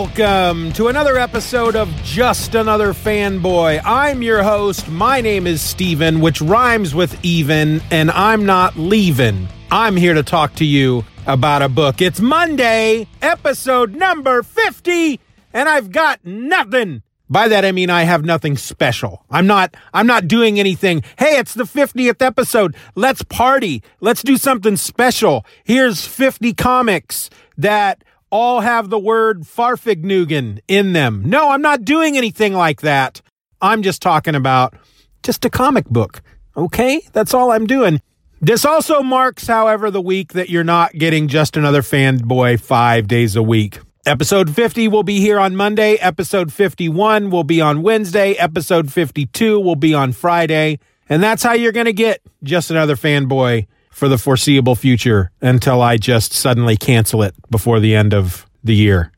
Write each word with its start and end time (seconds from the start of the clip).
Welcome 0.00 0.72
to 0.72 0.88
another 0.88 1.18
episode 1.18 1.76
of 1.76 1.86
Just 2.02 2.54
Another 2.54 2.94
Fanboy. 2.94 3.82
I'm 3.84 4.22
your 4.22 4.42
host. 4.42 4.88
My 4.88 5.20
name 5.20 5.46
is 5.46 5.60
Steven, 5.60 6.22
which 6.22 6.40
rhymes 6.40 6.94
with 6.94 7.22
even, 7.22 7.82
and 7.90 8.10
I'm 8.10 8.46
not 8.46 8.78
leaving. 8.78 9.46
I'm 9.70 9.96
here 9.96 10.14
to 10.14 10.22
talk 10.22 10.54
to 10.54 10.64
you 10.64 11.04
about 11.26 11.60
a 11.60 11.68
book. 11.68 12.00
It's 12.00 12.18
Monday, 12.18 13.08
episode 13.20 13.94
number 13.94 14.42
50, 14.42 15.20
and 15.52 15.68
I've 15.68 15.90
got 15.90 16.24
nothing. 16.24 17.02
By 17.28 17.48
that 17.48 17.66
I 17.66 17.72
mean 17.72 17.90
I 17.90 18.04
have 18.04 18.24
nothing 18.24 18.56
special. 18.56 19.26
I'm 19.30 19.46
not 19.46 19.76
I'm 19.92 20.06
not 20.06 20.26
doing 20.26 20.58
anything. 20.58 21.02
Hey, 21.18 21.36
it's 21.36 21.52
the 21.52 21.64
50th 21.64 22.22
episode. 22.22 22.74
Let's 22.94 23.22
party. 23.22 23.82
Let's 24.00 24.22
do 24.22 24.38
something 24.38 24.76
special. 24.76 25.44
Here's 25.62 26.06
50 26.06 26.54
comics 26.54 27.28
that 27.58 28.02
all 28.30 28.60
have 28.60 28.90
the 28.90 28.98
word 28.98 29.42
Fahrvergnügen 29.42 30.60
in 30.68 30.92
them. 30.92 31.22
No, 31.26 31.50
I'm 31.50 31.62
not 31.62 31.84
doing 31.84 32.16
anything 32.16 32.54
like 32.54 32.80
that. 32.82 33.20
I'm 33.60 33.82
just 33.82 34.00
talking 34.00 34.34
about 34.34 34.74
just 35.22 35.44
a 35.44 35.50
comic 35.50 35.86
book. 35.86 36.22
Okay? 36.56 37.02
That's 37.12 37.34
all 37.34 37.52
I'm 37.52 37.66
doing. 37.66 38.00
This 38.40 38.64
also 38.64 39.02
marks, 39.02 39.46
however, 39.46 39.90
the 39.90 40.00
week 40.00 40.32
that 40.32 40.48
you're 40.48 40.64
not 40.64 40.94
getting 40.94 41.28
just 41.28 41.56
another 41.56 41.82
fanboy 41.82 42.58
five 42.58 43.06
days 43.06 43.36
a 43.36 43.42
week. 43.42 43.80
Episode 44.06 44.54
50 44.54 44.88
will 44.88 45.02
be 45.02 45.20
here 45.20 45.38
on 45.38 45.54
Monday. 45.54 45.96
Episode 45.96 46.50
51 46.50 47.30
will 47.30 47.44
be 47.44 47.60
on 47.60 47.82
Wednesday. 47.82 48.32
Episode 48.32 48.90
52 48.90 49.60
will 49.60 49.76
be 49.76 49.92
on 49.92 50.12
Friday. 50.12 50.78
And 51.10 51.22
that's 51.22 51.42
how 51.42 51.52
you're 51.52 51.72
going 51.72 51.86
to 51.86 51.92
get 51.92 52.22
just 52.42 52.70
another 52.70 52.96
fanboy 52.96 53.66
for 54.00 54.08
the 54.08 54.16
foreseeable 54.16 54.74
future 54.74 55.30
until 55.42 55.82
I 55.82 55.98
just 55.98 56.32
suddenly 56.32 56.74
cancel 56.74 57.22
it 57.22 57.34
before 57.50 57.80
the 57.80 57.94
end 57.94 58.14
of 58.14 58.46
the 58.64 58.74
year. 58.74 59.12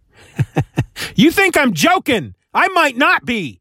you 1.15 1.31
think 1.31 1.56
I'm 1.56 1.72
joking? 1.72 2.34
I 2.53 2.66
might 2.75 2.97
not 2.97 3.25
be. 3.25 3.60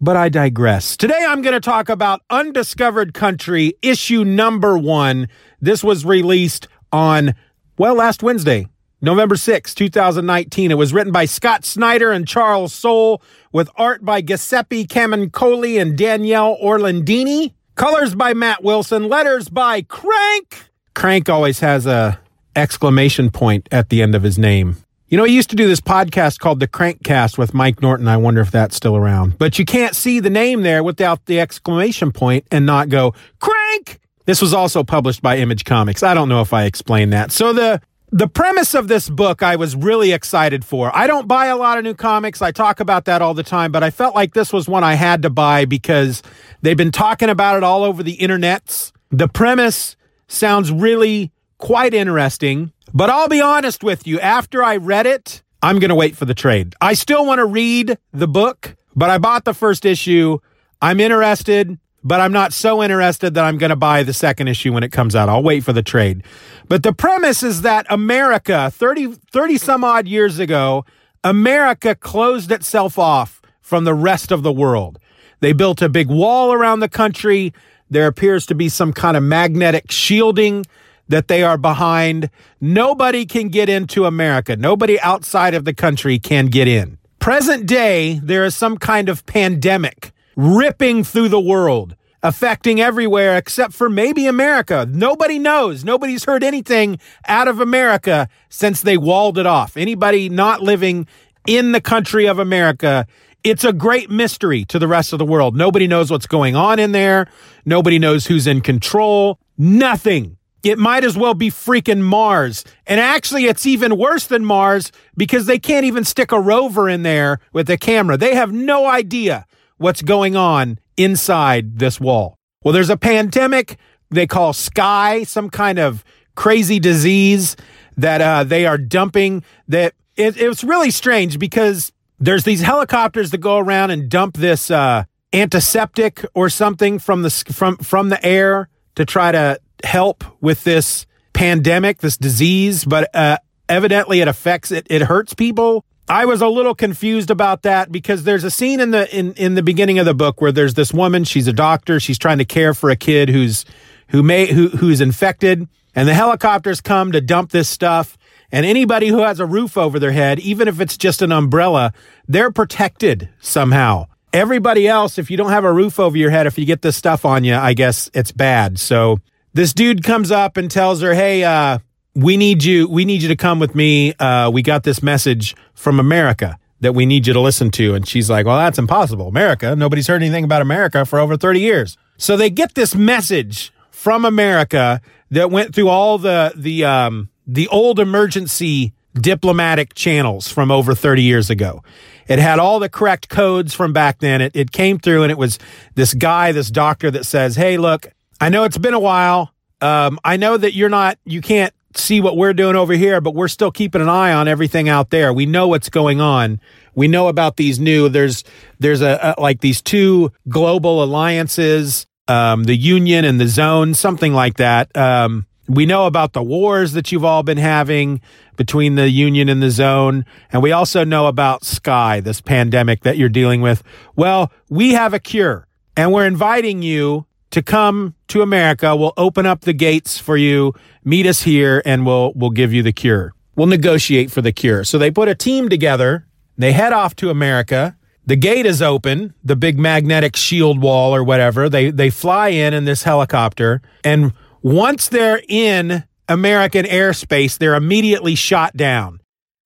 But 0.00 0.16
I 0.16 0.28
digress. 0.28 0.96
Today 0.96 1.24
I'm 1.24 1.40
going 1.40 1.54
to 1.54 1.60
talk 1.60 1.88
about 1.88 2.22
Undiscovered 2.30 3.14
Country, 3.14 3.74
issue 3.80 4.24
number 4.24 4.76
one. 4.76 5.28
This 5.60 5.84
was 5.84 6.04
released 6.04 6.66
on, 6.90 7.36
well, 7.78 7.94
last 7.94 8.24
Wednesday, 8.24 8.66
November 9.00 9.36
6, 9.36 9.72
2019. 9.72 10.72
It 10.72 10.74
was 10.74 10.92
written 10.92 11.12
by 11.12 11.26
Scott 11.26 11.64
Snyder 11.64 12.10
and 12.10 12.26
Charles 12.26 12.74
Soule 12.74 13.22
with 13.52 13.70
art 13.76 14.04
by 14.04 14.20
Giuseppe 14.20 14.84
Camuncoli 14.84 15.80
and 15.80 15.96
Daniele 15.96 16.58
Orlandini. 16.60 17.52
Colors 17.76 18.14
by 18.14 18.32
Matt 18.32 18.64
Wilson, 18.64 19.06
letters 19.06 19.50
by 19.50 19.82
Crank. 19.82 20.70
Crank 20.94 21.28
always 21.28 21.60
has 21.60 21.84
a 21.84 22.18
exclamation 22.56 23.30
point 23.30 23.68
at 23.70 23.90
the 23.90 24.00
end 24.00 24.14
of 24.14 24.22
his 24.22 24.38
name. 24.38 24.78
You 25.08 25.18
know, 25.18 25.24
he 25.24 25.34
used 25.34 25.50
to 25.50 25.56
do 25.56 25.68
this 25.68 25.82
podcast 25.82 26.38
called 26.38 26.58
The 26.58 26.68
Crankcast 26.68 27.36
with 27.36 27.52
Mike 27.52 27.82
Norton. 27.82 28.08
I 28.08 28.16
wonder 28.16 28.40
if 28.40 28.50
that's 28.50 28.74
still 28.74 28.96
around. 28.96 29.36
But 29.36 29.58
you 29.58 29.66
can't 29.66 29.94
see 29.94 30.20
the 30.20 30.30
name 30.30 30.62
there 30.62 30.82
without 30.82 31.26
the 31.26 31.38
exclamation 31.38 32.12
point 32.12 32.46
and 32.50 32.64
not 32.64 32.88
go, 32.88 33.12
Crank! 33.40 34.00
This 34.24 34.40
was 34.40 34.54
also 34.54 34.82
published 34.82 35.20
by 35.20 35.36
Image 35.36 35.66
Comics. 35.66 36.02
I 36.02 36.14
don't 36.14 36.30
know 36.30 36.40
if 36.40 36.54
I 36.54 36.64
explained 36.64 37.12
that. 37.12 37.30
So 37.30 37.52
the 37.52 37.82
the 38.12 38.28
premise 38.28 38.74
of 38.74 38.88
this 38.88 39.08
book 39.08 39.42
I 39.42 39.56
was 39.56 39.74
really 39.74 40.12
excited 40.12 40.64
for. 40.64 40.94
I 40.96 41.06
don't 41.06 41.26
buy 41.26 41.46
a 41.46 41.56
lot 41.56 41.78
of 41.78 41.84
new 41.84 41.94
comics. 41.94 42.40
I 42.40 42.52
talk 42.52 42.80
about 42.80 43.04
that 43.06 43.20
all 43.20 43.34
the 43.34 43.42
time, 43.42 43.72
but 43.72 43.82
I 43.82 43.90
felt 43.90 44.14
like 44.14 44.34
this 44.34 44.52
was 44.52 44.68
one 44.68 44.84
I 44.84 44.94
had 44.94 45.22
to 45.22 45.30
buy 45.30 45.64
because 45.64 46.22
they've 46.62 46.76
been 46.76 46.92
talking 46.92 47.28
about 47.28 47.56
it 47.56 47.62
all 47.62 47.82
over 47.82 48.02
the 48.02 48.16
internets. 48.18 48.92
The 49.10 49.28
premise 49.28 49.96
sounds 50.28 50.70
really 50.70 51.32
quite 51.58 51.94
interesting, 51.94 52.72
but 52.94 53.10
I'll 53.10 53.28
be 53.28 53.40
honest 53.40 53.82
with 53.82 54.06
you, 54.06 54.20
after 54.20 54.62
I 54.62 54.76
read 54.76 55.06
it, 55.06 55.42
I'm 55.62 55.78
going 55.78 55.88
to 55.88 55.94
wait 55.94 56.16
for 56.16 56.26
the 56.26 56.34
trade. 56.34 56.74
I 56.80 56.94
still 56.94 57.26
want 57.26 57.40
to 57.40 57.46
read 57.46 57.98
the 58.12 58.28
book, 58.28 58.76
but 58.94 59.10
I 59.10 59.18
bought 59.18 59.44
the 59.44 59.54
first 59.54 59.84
issue. 59.84 60.38
I'm 60.80 61.00
interested 61.00 61.78
but 62.06 62.20
I'm 62.20 62.30
not 62.30 62.52
so 62.52 62.84
interested 62.84 63.34
that 63.34 63.44
I'm 63.44 63.58
going 63.58 63.70
to 63.70 63.76
buy 63.76 64.04
the 64.04 64.12
second 64.12 64.46
issue 64.46 64.72
when 64.72 64.84
it 64.84 64.92
comes 64.92 65.16
out. 65.16 65.28
I'll 65.28 65.42
wait 65.42 65.64
for 65.64 65.72
the 65.72 65.82
trade. 65.82 66.22
But 66.68 66.84
the 66.84 66.92
premise 66.92 67.42
is 67.42 67.62
that 67.62 67.84
America, 67.90 68.70
30, 68.70 69.14
30 69.32 69.58
some 69.58 69.82
odd 69.82 70.06
years 70.06 70.38
ago, 70.38 70.84
America 71.24 71.96
closed 71.96 72.52
itself 72.52 72.96
off 72.96 73.42
from 73.60 73.82
the 73.82 73.92
rest 73.92 74.30
of 74.30 74.44
the 74.44 74.52
world. 74.52 75.00
They 75.40 75.52
built 75.52 75.82
a 75.82 75.88
big 75.88 76.06
wall 76.06 76.52
around 76.52 76.78
the 76.78 76.88
country. 76.88 77.52
There 77.90 78.06
appears 78.06 78.46
to 78.46 78.54
be 78.54 78.68
some 78.68 78.92
kind 78.92 79.16
of 79.16 79.24
magnetic 79.24 79.90
shielding 79.90 80.64
that 81.08 81.26
they 81.26 81.42
are 81.42 81.58
behind. 81.58 82.30
Nobody 82.60 83.26
can 83.26 83.48
get 83.48 83.68
into 83.68 84.04
America. 84.04 84.54
Nobody 84.54 85.00
outside 85.00 85.54
of 85.54 85.64
the 85.64 85.74
country 85.74 86.20
can 86.20 86.46
get 86.46 86.68
in. 86.68 86.98
Present 87.18 87.66
day, 87.66 88.20
there 88.22 88.44
is 88.44 88.54
some 88.54 88.78
kind 88.78 89.08
of 89.08 89.26
pandemic 89.26 90.12
ripping 90.36 91.02
through 91.02 91.30
the 91.30 91.40
world, 91.40 91.96
affecting 92.22 92.80
everywhere 92.80 93.36
except 93.36 93.72
for 93.72 93.88
maybe 93.88 94.26
America. 94.26 94.86
Nobody 94.88 95.38
knows. 95.38 95.84
Nobody's 95.84 96.24
heard 96.24 96.44
anything 96.44 96.98
out 97.26 97.48
of 97.48 97.58
America 97.60 98.28
since 98.48 98.82
they 98.82 98.98
walled 98.98 99.38
it 99.38 99.46
off. 99.46 99.76
Anybody 99.76 100.28
not 100.28 100.62
living 100.62 101.06
in 101.46 101.72
the 101.72 101.80
country 101.80 102.26
of 102.26 102.38
America, 102.38 103.06
it's 103.42 103.64
a 103.64 103.72
great 103.72 104.10
mystery 104.10 104.64
to 104.66 104.78
the 104.78 104.88
rest 104.88 105.12
of 105.12 105.18
the 105.18 105.24
world. 105.24 105.56
Nobody 105.56 105.86
knows 105.86 106.10
what's 106.10 106.26
going 106.26 106.54
on 106.54 106.78
in 106.78 106.92
there. 106.92 107.28
Nobody 107.64 107.98
knows 107.98 108.26
who's 108.26 108.46
in 108.46 108.60
control. 108.60 109.38
Nothing. 109.56 110.36
It 110.62 110.78
might 110.78 111.04
as 111.04 111.16
well 111.16 111.34
be 111.34 111.48
freaking 111.48 112.00
Mars. 112.00 112.64
And 112.88 112.98
actually, 112.98 113.44
it's 113.44 113.64
even 113.64 113.96
worse 113.96 114.26
than 114.26 114.44
Mars 114.44 114.90
because 115.16 115.46
they 115.46 115.60
can't 115.60 115.84
even 115.86 116.02
stick 116.02 116.32
a 116.32 116.40
rover 116.40 116.88
in 116.88 117.04
there 117.04 117.38
with 117.52 117.70
a 117.70 117.76
camera. 117.76 118.16
They 118.16 118.34
have 118.34 118.52
no 118.52 118.86
idea 118.88 119.46
what's 119.78 120.02
going 120.02 120.36
on 120.36 120.78
inside 120.96 121.78
this 121.78 122.00
wall. 122.00 122.36
Well, 122.62 122.72
there's 122.72 122.90
a 122.90 122.96
pandemic 122.96 123.76
they 124.10 124.26
call 124.26 124.52
Sky, 124.52 125.24
some 125.24 125.50
kind 125.50 125.78
of 125.78 126.04
crazy 126.34 126.78
disease 126.78 127.56
that 127.96 128.20
uh, 128.20 128.44
they 128.44 128.66
are 128.66 128.78
dumping. 128.78 129.42
That 129.68 129.94
it, 130.16 130.40
it's 130.40 130.64
really 130.64 130.90
strange 130.90 131.38
because 131.38 131.92
there's 132.18 132.44
these 132.44 132.62
helicopters 132.62 133.30
that 133.30 133.38
go 133.38 133.58
around 133.58 133.90
and 133.90 134.08
dump 134.08 134.36
this 134.36 134.70
uh, 134.70 135.04
antiseptic 135.32 136.24
or 136.34 136.48
something 136.48 136.98
from 136.98 137.22
the 137.22 137.30
from 137.30 137.76
from 137.78 138.08
the 138.08 138.24
air 138.24 138.68
to 138.94 139.04
try 139.04 139.32
to 139.32 139.60
help 139.84 140.24
with 140.40 140.64
this 140.64 141.06
pandemic, 141.32 141.98
this 141.98 142.16
disease, 142.16 142.84
but 142.84 143.14
uh, 143.14 143.36
evidently 143.68 144.20
it 144.20 144.28
affects 144.28 144.72
it. 144.72 144.86
It 144.88 145.02
hurts 145.02 145.34
people. 145.34 145.84
I 146.08 146.24
was 146.24 146.40
a 146.40 146.48
little 146.48 146.74
confused 146.74 147.30
about 147.30 147.62
that 147.62 147.90
because 147.90 148.22
there's 148.22 148.44
a 148.44 148.50
scene 148.50 148.78
in 148.78 148.92
the 148.92 149.16
in 149.16 149.32
in 149.34 149.54
the 149.54 149.62
beginning 149.62 149.98
of 149.98 150.06
the 150.06 150.14
book 150.14 150.40
where 150.40 150.52
there's 150.52 150.74
this 150.74 150.92
woman. 150.92 151.24
She's 151.24 151.48
a 151.48 151.52
doctor. 151.52 151.98
She's 151.98 152.18
trying 152.18 152.38
to 152.38 152.44
care 152.44 152.74
for 152.74 152.90
a 152.90 152.96
kid 152.96 153.28
who's 153.28 153.64
who 154.08 154.22
may 154.22 154.46
who 154.46 154.68
who's 154.68 155.00
infected, 155.00 155.66
and 155.96 156.08
the 156.08 156.14
helicopters 156.14 156.80
come 156.80 157.12
to 157.12 157.20
dump 157.20 157.50
this 157.50 157.68
stuff. 157.68 158.16
And 158.52 158.64
anybody 158.64 159.08
who 159.08 159.18
has 159.18 159.40
a 159.40 159.46
roof 159.46 159.76
over 159.76 159.98
their 159.98 160.12
head, 160.12 160.38
even 160.38 160.68
if 160.68 160.80
it's 160.80 160.96
just 160.96 161.22
an 161.22 161.32
umbrella, 161.32 161.92
they're 162.28 162.52
protected 162.52 163.28
somehow. 163.40 164.06
Everybody 164.32 164.86
else, 164.86 165.18
if 165.18 165.30
you 165.30 165.36
don't 165.36 165.50
have 165.50 165.64
a 165.64 165.72
roof 165.72 165.98
over 165.98 166.16
your 166.16 166.30
head, 166.30 166.46
if 166.46 166.56
you 166.56 166.64
get 166.64 166.82
this 166.82 166.96
stuff 166.96 167.24
on 167.24 167.42
you, 167.42 167.56
I 167.56 167.72
guess 167.72 168.08
it's 168.14 168.30
bad. 168.30 168.78
So 168.78 169.18
this 169.54 169.72
dude 169.72 170.04
comes 170.04 170.30
up 170.30 170.56
and 170.56 170.70
tells 170.70 171.02
her, 171.02 171.14
"Hey, 171.14 171.42
uh, 171.42 171.78
we 172.16 172.36
need 172.36 172.64
you. 172.64 172.88
We 172.88 173.04
need 173.04 173.22
you 173.22 173.28
to 173.28 173.36
come 173.36 173.58
with 173.58 173.74
me. 173.74 174.14
Uh, 174.14 174.50
we 174.50 174.62
got 174.62 174.82
this 174.82 175.02
message 175.02 175.54
from 175.74 176.00
America 176.00 176.58
that 176.80 176.94
we 176.94 177.06
need 177.06 177.26
you 177.26 177.32
to 177.32 177.40
listen 177.40 177.70
to." 177.72 177.94
And 177.94 178.08
she's 178.08 178.28
like, 178.30 178.46
"Well, 178.46 178.58
that's 178.58 178.78
impossible. 178.78 179.28
America. 179.28 179.76
Nobody's 179.76 180.06
heard 180.06 180.22
anything 180.22 180.44
about 180.44 180.62
America 180.62 181.04
for 181.04 181.18
over 181.18 181.36
thirty 181.36 181.60
years." 181.60 181.96
So 182.16 182.36
they 182.36 182.50
get 182.50 182.74
this 182.74 182.94
message 182.94 183.72
from 183.90 184.24
America 184.24 185.00
that 185.30 185.50
went 185.50 185.74
through 185.74 185.88
all 185.88 186.18
the 186.18 186.52
the 186.56 186.84
um, 186.84 187.28
the 187.46 187.68
old 187.68 188.00
emergency 188.00 188.94
diplomatic 189.20 189.94
channels 189.94 190.48
from 190.48 190.70
over 190.70 190.94
30 190.94 191.22
years 191.22 191.50
ago. 191.50 191.82
It 192.28 192.38
had 192.38 192.58
all 192.58 192.78
the 192.78 192.88
correct 192.88 193.28
codes 193.28 193.72
from 193.74 193.92
back 193.92 194.18
then. 194.18 194.40
It, 194.40 194.54
it 194.54 194.72
came 194.72 194.98
through 194.98 195.22
and 195.22 195.32
it 195.32 195.38
was 195.38 195.58
this 195.94 196.12
guy, 196.12 196.52
this 196.52 196.70
doctor 196.70 197.10
that 197.10 197.24
says, 197.24 197.56
Hey, 197.56 197.78
look, 197.78 198.06
I 198.40 198.48
know 198.48 198.64
it's 198.64 198.78
been 198.78 198.94
a 198.94 199.00
while. 199.00 199.52
Um, 199.80 200.18
I 200.24 200.36
know 200.36 200.56
that 200.56 200.74
you're 200.74 200.88
not, 200.88 201.18
you 201.24 201.40
can't 201.40 201.72
see 201.98 202.20
what 202.20 202.36
we're 202.36 202.54
doing 202.54 202.76
over 202.76 202.94
here, 202.94 203.20
but 203.20 203.34
we're 203.34 203.48
still 203.48 203.70
keeping 203.70 204.00
an 204.00 204.08
eye 204.08 204.32
on 204.32 204.48
everything 204.48 204.88
out 204.88 205.10
there. 205.10 205.32
We 205.32 205.46
know 205.46 205.68
what's 205.68 205.88
going 205.88 206.20
on. 206.20 206.60
We 206.94 207.08
know 207.08 207.28
about 207.28 207.56
these 207.56 207.78
new, 207.78 208.08
there's, 208.08 208.44
there's 208.78 209.02
a, 209.02 209.34
a 209.36 209.40
like 209.40 209.60
these 209.60 209.82
two 209.82 210.32
global 210.48 211.02
alliances, 211.02 212.06
um, 212.28 212.64
the 212.64 212.76
union 212.76 213.24
and 213.24 213.40
the 213.40 213.48
zone, 213.48 213.94
something 213.94 214.32
like 214.32 214.56
that. 214.56 214.94
Um, 214.96 215.46
we 215.68 215.84
know 215.84 216.06
about 216.06 216.32
the 216.32 216.42
wars 216.42 216.92
that 216.92 217.10
you've 217.10 217.24
all 217.24 217.42
been 217.42 217.58
having 217.58 218.20
between 218.56 218.94
the 218.94 219.08
union 219.08 219.48
and 219.48 219.62
the 219.62 219.70
zone. 219.70 220.24
And 220.52 220.62
we 220.62 220.72
also 220.72 221.04
know 221.04 221.26
about 221.26 221.64
Sky, 221.64 222.20
this 222.20 222.40
pandemic 222.40 223.02
that 223.02 223.18
you're 223.18 223.28
dealing 223.28 223.60
with. 223.60 223.82
Well, 224.14 224.52
we 224.68 224.92
have 224.92 225.12
a 225.12 225.18
cure 225.18 225.66
and 225.96 226.12
we're 226.12 226.26
inviting 226.26 226.82
you 226.82 227.26
to 227.56 227.62
come 227.62 228.14
to 228.28 228.42
America. 228.42 228.94
We'll 228.94 229.14
open 229.16 229.46
up 229.46 229.62
the 229.62 229.72
gates 229.72 230.18
for 230.18 230.36
you. 230.36 230.74
Meet 231.04 231.24
us 231.24 231.42
here 231.42 231.80
and 231.86 232.04
we'll, 232.04 232.34
we'll 232.34 232.50
give 232.50 232.70
you 232.70 232.82
the 232.82 232.92
cure. 232.92 233.32
We'll 233.54 233.66
negotiate 233.66 234.30
for 234.30 234.42
the 234.42 234.52
cure. 234.52 234.84
So 234.84 234.98
they 234.98 235.10
put 235.10 235.26
a 235.26 235.34
team 235.34 235.70
together. 235.70 236.26
They 236.58 236.72
head 236.72 236.92
off 236.92 237.16
to 237.16 237.30
America. 237.30 237.96
The 238.26 238.36
gate 238.36 238.66
is 238.66 238.82
open, 238.82 239.32
the 239.42 239.56
big 239.56 239.78
magnetic 239.78 240.36
shield 240.36 240.82
wall 240.82 241.14
or 241.14 241.24
whatever. 241.24 241.70
They, 241.70 241.90
they 241.90 242.10
fly 242.10 242.48
in 242.48 242.74
in 242.74 242.84
this 242.84 243.04
helicopter 243.04 243.80
and 244.04 244.34
once 244.60 245.08
they're 245.08 245.40
in 245.48 246.04
American 246.28 246.84
airspace, 246.84 247.56
they're 247.56 247.74
immediately 247.74 248.34
shot 248.34 248.76
down. 248.76 249.20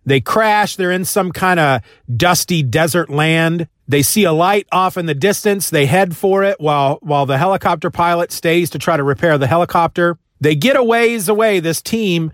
They 0.07 0.21
crash. 0.21 0.77
They're 0.77 0.93
in 0.93 1.05
some 1.05 1.33
kind 1.33 1.59
of 1.59 1.83
dusty 2.17 2.63
desert 2.63 3.11
land. 3.11 3.67
They 3.91 4.03
see 4.03 4.23
a 4.23 4.33
light 4.33 4.69
off 4.71 4.97
in 4.97 5.07
the 5.07 5.17
distance. 5.17 5.69
They 5.69 5.87
head 5.87 6.17
for 6.17 6.45
it 6.45 6.61
while, 6.61 7.01
while 7.03 7.27
the 7.27 7.37
helicopter 7.37 7.91
pilot 7.91 8.31
stays 8.31 8.71
to 8.71 8.79
try 8.79 8.97
to 8.97 9.03
repair 9.03 9.37
the 9.37 9.49
helicopter. 9.49 10.17
They 10.41 10.55
get 10.55 10.77
a 10.77 10.85
ways 10.85 11.29
away, 11.29 11.59
this 11.59 11.83
team, 11.83 12.31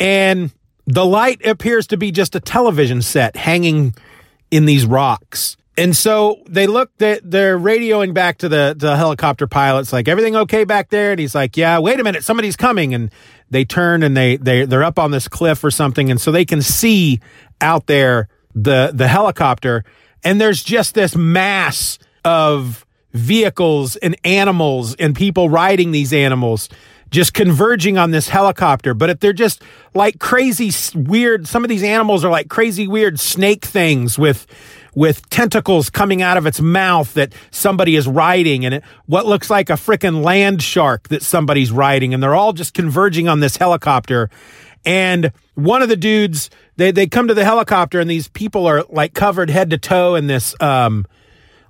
and 0.00 0.50
the 0.86 1.04
light 1.04 1.44
appears 1.44 1.86
to 1.88 1.98
be 1.98 2.10
just 2.10 2.34
a 2.34 2.40
television 2.40 3.02
set 3.02 3.36
hanging 3.36 3.94
in 4.50 4.64
these 4.64 4.86
rocks. 4.86 5.58
And 5.76 5.94
so 5.94 6.42
they 6.48 6.66
look 6.66 6.90
that 6.98 7.20
they're 7.30 7.58
radioing 7.58 8.14
back 8.14 8.38
to 8.38 8.48
the, 8.48 8.74
the 8.74 8.96
helicopter 8.96 9.46
pilots, 9.46 9.92
like, 9.92 10.08
everything 10.08 10.36
okay 10.36 10.64
back 10.64 10.88
there? 10.88 11.10
And 11.10 11.20
he's 11.20 11.34
like, 11.34 11.58
yeah, 11.58 11.80
wait 11.80 12.00
a 12.00 12.04
minute, 12.04 12.24
somebody's 12.24 12.56
coming. 12.56 12.94
And 12.94 13.10
they 13.50 13.66
turn 13.66 14.02
and 14.02 14.16
they, 14.16 14.36
they, 14.38 14.64
they're 14.64 14.82
up 14.82 14.98
on 14.98 15.10
this 15.10 15.28
cliff 15.28 15.62
or 15.64 15.70
something. 15.70 16.10
And 16.10 16.18
so 16.18 16.32
they 16.32 16.46
can 16.46 16.62
see 16.62 17.20
out 17.60 17.88
there 17.88 18.28
the, 18.54 18.90
the 18.94 19.06
helicopter. 19.06 19.84
And 20.24 20.40
there's 20.40 20.62
just 20.62 20.94
this 20.94 21.14
mass 21.14 21.98
of 22.24 22.84
vehicles 23.12 23.96
and 23.96 24.16
animals 24.24 24.96
and 24.96 25.14
people 25.14 25.48
riding 25.48 25.92
these 25.92 26.12
animals 26.12 26.68
just 27.10 27.32
converging 27.32 27.96
on 27.96 28.10
this 28.10 28.28
helicopter. 28.28 28.92
But 28.92 29.08
if 29.08 29.20
they're 29.20 29.32
just 29.32 29.62
like 29.94 30.18
crazy, 30.18 30.72
weird, 30.98 31.46
some 31.46 31.62
of 31.62 31.68
these 31.68 31.84
animals 31.84 32.24
are 32.24 32.30
like 32.30 32.48
crazy, 32.48 32.88
weird 32.88 33.20
snake 33.20 33.64
things 33.64 34.18
with, 34.18 34.48
with 34.96 35.30
tentacles 35.30 35.90
coming 35.90 36.22
out 36.22 36.36
of 36.36 36.44
its 36.44 36.60
mouth 36.60 37.14
that 37.14 37.32
somebody 37.52 37.94
is 37.94 38.08
riding 38.08 38.64
and 38.64 38.74
it, 38.74 38.84
what 39.06 39.26
looks 39.26 39.48
like 39.48 39.70
a 39.70 39.74
freaking 39.74 40.24
land 40.24 40.60
shark 40.60 41.08
that 41.08 41.22
somebody's 41.22 41.70
riding. 41.70 42.12
And 42.14 42.20
they're 42.20 42.34
all 42.34 42.52
just 42.52 42.74
converging 42.74 43.28
on 43.28 43.38
this 43.38 43.56
helicopter. 43.56 44.28
And 44.84 45.32
one 45.54 45.82
of 45.82 45.88
the 45.88 45.96
dudes, 45.96 46.50
they, 46.76 46.90
they 46.90 47.06
come 47.06 47.28
to 47.28 47.34
the 47.34 47.44
helicopter 47.44 48.00
and 48.00 48.10
these 48.10 48.28
people 48.28 48.66
are 48.66 48.84
like 48.88 49.14
covered 49.14 49.50
head 49.50 49.70
to 49.70 49.78
toe 49.78 50.14
in 50.14 50.26
this, 50.26 50.54
um, 50.60 51.06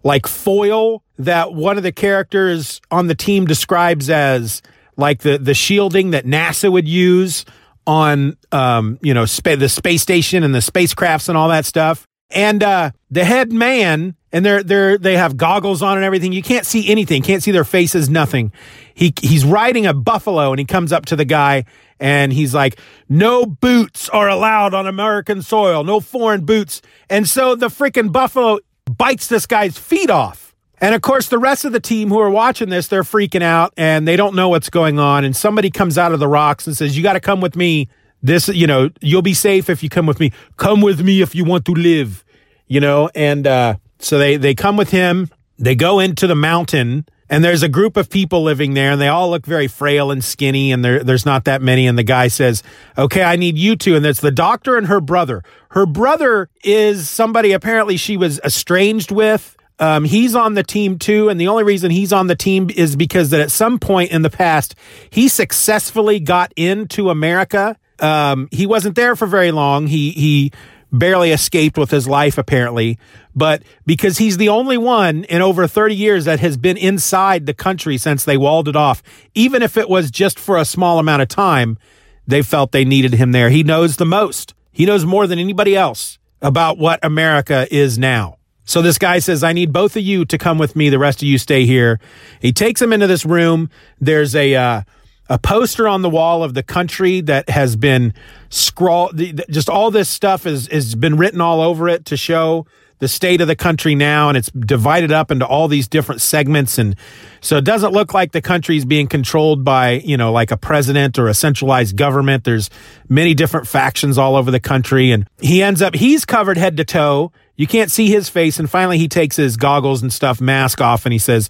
like 0.03 0.27
foil 0.27 1.03
that 1.19 1.55
one 1.55 1.77
of 1.77 1.83
the 1.83 1.93
characters 1.93 2.81
on 2.91 3.07
the 3.07 3.15
team 3.15 3.47
describes 3.47 4.11
as 4.11 4.63
like 4.97 5.21
the, 5.21 5.39
the 5.39 5.55
shielding 5.55 6.11
that 6.11 6.27
NASA 6.27 6.71
would 6.71 6.89
use 6.89 7.45
on, 7.87 8.37
um, 8.53 8.99
you 9.03 9.15
know, 9.15 9.27
spa- 9.27 9.57
the 9.57 9.69
space 9.69 10.03
station 10.03 10.43
and 10.43 10.55
the 10.55 10.61
spacecrafts 10.61 11.29
and 11.29 11.39
all 11.39 11.49
that 11.49 11.67
stuff. 11.67 12.07
And 12.31 12.63
uh, 12.63 12.91
the 13.11 13.25
head 13.25 13.53
man, 13.53 14.17
and 14.35 14.45
they're 14.45 14.65
they're 14.65 14.99
they 14.99 15.17
have 15.17 15.37
goggles 15.37 15.81
on 15.81 15.97
and 15.97 16.05
everything. 16.05 16.33
You 16.33 16.43
can't 16.43 16.67
see 16.67 16.91
anything, 16.91 17.23
can't 17.23 17.43
see 17.43 17.53
their 17.53 17.65
faces, 17.65 18.11
nothing. 18.11 18.53
He 18.93 19.15
he's 19.23 19.45
riding 19.45 19.87
a 19.87 19.95
buffalo, 19.95 20.51
and 20.51 20.59
he 20.59 20.65
comes 20.65 20.93
up 20.93 21.07
to 21.07 21.17
the 21.17 21.25
guy, 21.25 21.65
and 22.01 22.33
he's 22.33 22.53
like, 22.53 22.79
"No 23.09 23.47
boots 23.47 24.09
are 24.09 24.29
allowed 24.29 24.75
on 24.75 24.89
American 24.89 25.41
soil. 25.41 25.85
No 25.85 26.01
foreign 26.01 26.45
boots." 26.45 26.83
And 27.09 27.29
so 27.29 27.55
the 27.55 27.69
freaking 27.69 28.11
buffalo 28.11 28.59
bites 28.91 29.29
this 29.29 29.47
guy's 29.47 29.79
feet 29.79 30.11
off. 30.11 30.53
And 30.81 30.97
of 30.97 31.01
course, 31.01 31.29
the 31.29 31.39
rest 31.39 31.65
of 31.65 31.71
the 31.71 31.81
team 31.81 32.09
who 32.09 32.19
are 32.19 32.29
watching 32.29 32.71
this, 32.71 32.89
they're 32.89 33.05
freaking 33.05 33.41
out 33.41 33.73
and 33.77 34.07
they 34.07 34.17
don't 34.17 34.35
know 34.35 34.49
what's 34.49 34.69
going 34.69 34.99
on. 34.99 35.25
And 35.25 35.35
somebody 35.35 35.71
comes 35.71 35.97
out 35.97 36.13
of 36.13 36.19
the 36.19 36.29
rocks 36.29 36.67
and 36.67 36.77
says, 36.77 36.97
You 36.97 37.03
got 37.05 37.13
to 37.13 37.21
come 37.21 37.41
with 37.41 37.55
me 37.55 37.89
this, 38.21 38.49
you 38.49 38.67
know, 38.67 38.91
you'll 39.01 39.23
be 39.23 39.33
safe 39.33 39.71
if 39.71 39.83
you 39.83 39.89
come 39.89 40.07
with 40.07 40.19
me. 40.19 40.33
Come 40.57 40.81
with 40.81 41.01
me 41.01 41.23
if 41.23 41.35
you 41.35 41.45
want 41.45 41.65
to 41.67 41.73
live, 41.73 42.25
you 42.67 42.81
know, 42.81 43.09
and, 43.15 43.47
uh, 43.47 43.77
so 43.99 44.19
they, 44.19 44.37
they 44.37 44.55
come 44.55 44.77
with 44.77 44.91
him. 44.91 45.31
They 45.59 45.75
go 45.75 46.01
into 46.01 46.27
the 46.27 46.35
mountain 46.35 47.07
and 47.31 47.43
there's 47.43 47.63
a 47.63 47.69
group 47.69 47.97
of 47.97 48.11
people 48.11 48.43
living 48.43 48.75
there 48.75 48.93
and 48.93 49.01
they 49.01 49.09
all 49.09 49.31
look 49.31 49.47
very 49.47 49.69
frail 49.69 50.11
and 50.11 50.23
skinny 50.23 50.73
and 50.73 50.85
there, 50.85 51.03
there's 51.03 51.25
not 51.25 51.45
that 51.45 51.63
many. 51.63 51.87
And 51.87 51.97
the 51.97 52.03
guy 52.03 52.29
says, 52.29 52.63
okay, 52.99 53.23
I 53.23 53.37
need 53.37 53.57
you 53.57 53.77
two. 53.77 53.97
And 53.97 54.05
it's 54.05 54.21
the 54.21 54.31
doctor 54.31 54.77
and 54.77 54.89
her 54.89 55.01
brother. 55.01 55.43
Her 55.71 55.87
brother 55.87 56.49
is 56.63 57.09
somebody 57.09 57.53
apparently 57.53 57.97
she 57.97 58.17
was 58.17 58.41
estranged 58.41 59.11
with. 59.11 59.57
Um, 59.79 60.05
he's 60.05 60.37
on 60.37 60.55
the 60.55 60.63
team 60.63 61.01
too, 61.01 61.29
and 61.29 61.41
the 61.41 61.49
only 61.49 61.65
reason 61.65 61.91
he's 61.91 62.13
on 62.13 62.29
the 62.29 62.37
team 62.37 62.71
is 62.71 62.95
because 62.95 63.31
that 63.31 63.41
at 63.41 63.51
some 63.51 63.81
point 63.81 64.13
in 64.13 64.23
the 64.23 64.31
past 64.31 64.77
he 65.11 65.27
successfully 65.27 66.21
got 66.21 66.53
into 66.57 67.11
America 67.11 67.77
um, 68.01 68.49
he 68.51 68.67
wasn't 68.67 68.97
there 68.97 69.17
for 69.17 69.27
very 69.27 69.53
long. 69.53 69.87
He 69.87 70.11
he 70.11 70.53
barely 70.99 71.33
escaped 71.33 71.77
with 71.77 71.91
his 71.91 72.07
life 72.07 72.39
apparently, 72.39 72.99
but 73.35 73.63
because 73.85 74.19
he's 74.19 74.37
the 74.37 74.49
only 74.49 74.79
one 74.79 75.25
in 75.25 75.43
over 75.43 75.67
30 75.67 75.95
years 75.95 76.25
that 76.25 76.41
has 76.41 76.57
been 76.57 76.77
inside 76.77 77.47
the 77.47 77.55
country 77.55 77.99
since 77.99 78.25
they 78.25 78.37
walled 78.37 78.69
it 78.69 78.77
off, 78.77 79.03
even 79.35 79.63
if 79.63 79.77
it 79.77 79.89
was 79.89 80.11
just 80.11 80.39
for 80.39 80.57
a 80.57 80.65
small 80.65 80.99
amount 80.99 81.23
of 81.23 81.29
time, 81.29 81.79
they 82.27 82.43
felt 82.43 82.73
they 82.73 82.85
needed 82.85 83.15
him 83.15 83.33
there. 83.33 83.51
He 83.51 83.63
knows 83.63 83.97
the 83.97 84.07
most. 84.07 84.55
He 84.73 84.87
knows 84.87 85.05
more 85.05 85.27
than 85.27 85.39
anybody 85.39 85.77
else 85.77 86.19
about 86.41 86.79
what 86.79 87.05
America 87.05 87.67
is 87.71 87.99
now. 87.99 88.39
So 88.65 88.81
this 88.81 88.97
guy 88.97 89.19
says, 89.19 89.45
I 89.45 89.53
need 89.53 89.73
both 89.73 89.95
of 89.97 90.03
you 90.03 90.25
to 90.25 90.39
come 90.39 90.59
with 90.59 90.75
me. 90.75 90.89
The 90.89 90.99
rest 90.99 91.21
of 91.21 91.29
you 91.29 91.37
stay 91.37 91.67
here. 91.67 92.01
He 92.41 92.53
takes 92.53 92.81
him 92.81 92.93
into 92.93 93.07
this 93.07 93.27
room. 93.27 93.69
There's 94.01 94.35
a, 94.35 94.55
uh, 94.55 94.83
a 95.29 95.39
poster 95.39 95.89
on 95.89 96.03
the 96.03 96.11
wall 96.11 96.43
of 96.43 96.55
the 96.55 96.63
country 96.63 97.21
that 97.23 97.49
has 97.49 97.77
been 97.77 98.13
scrawled. 98.51 99.21
Just 99.51 99.69
all 99.69 99.91
this 99.91 100.09
stuff 100.09 100.45
has 100.45 100.67
has 100.69 100.95
been 100.95 101.17
written 101.17 101.41
all 101.41 101.61
over 101.61 101.89
it 101.89 102.05
to 102.07 102.17
show 102.17 102.67
the 103.01 103.09
state 103.09 103.41
of 103.41 103.49
the 103.49 103.57
country 103.57 103.95
now, 103.95 104.29
and 104.29 104.39
it's 104.39 104.51
divided 104.51 105.11
up 105.11 105.31
into 105.31 105.45
all 105.45 105.67
these 105.67 105.89
different 105.89 106.21
segments, 106.21 106.79
and 106.79 106.95
so 107.41 107.57
it 107.57 107.65
doesn't 107.65 107.93
look 107.93 108.15
like 108.15 108.33
the 108.33 108.41
country 108.41 108.77
is 108.77 108.85
being 108.85 109.09
controlled 109.09 109.65
by 109.65 109.93
you 109.93 110.17
know 110.17 110.33
like 110.33 110.51
a 110.51 110.57
president 110.57 111.19
or 111.19 111.29
a 111.29 111.35
centralized 111.35 111.97
government. 111.97 112.45
There's 112.45 112.71
many 113.09 113.35
different 113.35 113.67
factions 113.67 114.17
all 114.17 114.37
over 114.37 114.51
the 114.51 114.61
country, 114.61 115.11
and 115.11 115.27
he 115.41 115.63
ends 115.63 115.83
up 115.83 115.95
he's 115.95 116.25
covered 116.25 116.57
head 116.57 116.77
to 116.77 116.85
toe 116.85 117.33
You 117.57 117.67
can't 117.67 117.91
see 117.91 118.09
his 118.09 118.29
face. 118.29 118.59
And 118.59 118.69
finally, 118.69 118.99
he 118.99 119.09
takes 119.09 119.37
his 119.37 119.57
goggles 119.57 120.03
and 120.03 120.13
stuff, 120.13 120.41
mask 120.41 120.81
off, 120.81 121.07
and 121.07 121.13
he 121.13 121.19
says, 121.19 121.49